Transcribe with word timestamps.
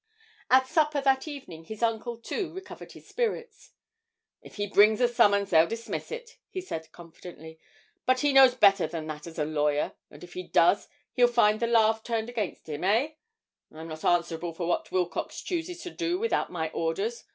At 0.49 0.67
supper 0.67 0.99
that 1.01 1.27
evening 1.27 1.65
his 1.65 1.83
uncle, 1.83 2.17
too, 2.17 2.51
recovered 2.55 2.93
his 2.93 3.07
spirits: 3.07 3.69
'If 4.41 4.55
he 4.55 4.65
brings 4.65 4.99
a 4.99 5.07
summons, 5.07 5.51
they'll 5.51 5.67
dismiss 5.67 6.11
it,' 6.11 6.37
he 6.49 6.59
said 6.59 6.91
confidently; 6.91 7.59
'but 8.07 8.21
he 8.21 8.33
knows 8.33 8.55
better 8.55 8.87
than 8.87 9.05
that 9.05 9.27
as 9.27 9.37
a 9.37 9.45
lawyer 9.45 9.93
if 10.09 10.33
he 10.33 10.41
does, 10.41 10.87
he'll 11.13 11.27
find 11.27 11.59
the 11.59 11.67
laugh 11.67 12.01
turned 12.03 12.29
against 12.29 12.67
him, 12.67 12.81
hey? 12.81 13.19
I'm 13.71 13.89
not 13.89 14.03
answerable 14.03 14.53
for 14.53 14.65
what 14.65 14.91
Wilcox 14.91 15.39
chooses 15.43 15.83
to 15.83 15.91
do 15.91 16.17
without 16.17 16.51
my 16.51 16.69
orders. 16.71 17.25